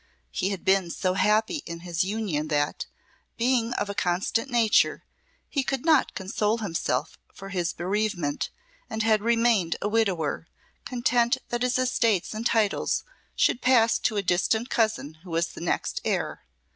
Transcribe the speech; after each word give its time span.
He 0.31 0.49
had 0.49 0.65
been 0.65 0.89
so 0.89 1.13
happy 1.13 1.57
in 1.67 1.81
his 1.81 2.03
union 2.03 2.47
that, 2.47 2.87
being 3.37 3.71
of 3.73 3.87
a 3.87 3.93
constant 3.93 4.49
nature, 4.49 5.03
he 5.47 5.61
could 5.61 5.85
not 5.85 6.15
console 6.15 6.57
himself 6.57 7.19
for 7.35 7.49
his 7.49 7.71
bereavement, 7.71 8.49
and 8.89 9.03
had 9.03 9.21
remained 9.21 9.75
a 9.79 9.87
widower, 9.87 10.47
content 10.85 11.37
that 11.49 11.61
his 11.61 11.77
estates 11.77 12.33
and 12.33 12.47
titles 12.47 13.03
should 13.35 13.61
pass 13.61 13.99
to 13.99 14.17
a 14.17 14.23
distant 14.23 14.71
cousin 14.71 15.19
who 15.23 15.29
was 15.29 15.49
the 15.49 15.61
next 15.61 16.01
heir. 16.03 16.45